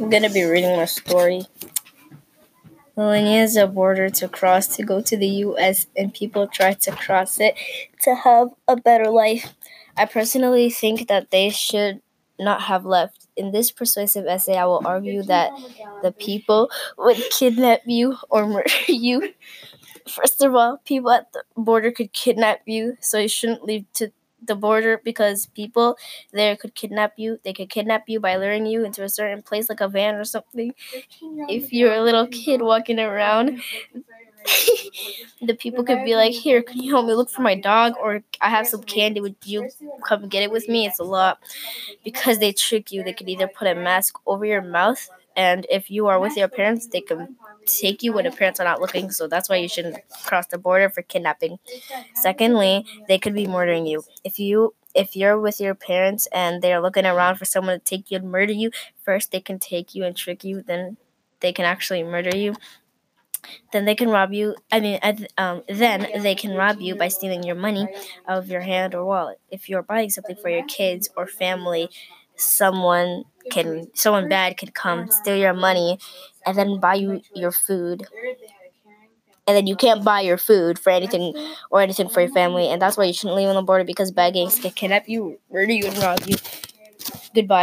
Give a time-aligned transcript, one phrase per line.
[0.00, 1.42] I'm gonna be reading my story.
[2.96, 6.90] Romania is a border to cross to go to the US, and people try to
[6.92, 7.54] cross it
[8.02, 9.54] to have a better life.
[9.96, 12.00] I personally think that they should
[12.38, 13.26] not have left.
[13.36, 15.50] In this persuasive essay, I will argue that
[16.02, 19.32] the people would kidnap you or murder you.
[20.08, 24.12] First of all, people at the border could kidnap you, so you shouldn't leave to
[24.46, 25.96] the border because people
[26.32, 27.38] there could kidnap you.
[27.44, 30.24] They could kidnap you by luring you into a certain place like a van or
[30.24, 30.74] something.
[31.48, 33.60] If you're a little kid walking around,
[35.40, 37.94] the people could be like, Here, can you help me look for my dog?
[38.00, 39.20] Or I have some candy.
[39.20, 39.68] Would you
[40.06, 40.86] come get it with me?
[40.86, 41.38] It's a lot.
[42.04, 45.90] Because they trick you, they could either put a mask over your mouth, and if
[45.90, 49.10] you are with your parents, they can take you when the parents are not looking.
[49.10, 51.58] So that's why you shouldn't cross the border for kidnapping.
[52.14, 54.04] Secondly, they could be murdering you.
[54.24, 58.10] If you if you're with your parents and they're looking around for someone to take
[58.10, 58.70] you and murder you,
[59.02, 60.96] first they can take you and trick you, then
[61.40, 62.54] they can actually murder you.
[63.72, 64.54] Then they can rob you.
[64.70, 64.98] I mean,
[65.36, 67.88] um, then they can rob you by stealing your money
[68.26, 69.38] out of your hand or wallet.
[69.50, 71.90] If you're buying something for your kids or family,
[72.36, 75.98] someone can someone bad could come steal your money
[76.46, 78.06] and then buy you your food.
[79.46, 81.34] And then you can't buy your food for anything
[81.70, 84.10] or anything for your family and that's why you shouldn't leave on the border because
[84.10, 86.36] bad gangs can kidnap you murder you and rob you.
[87.34, 87.52] Goodbye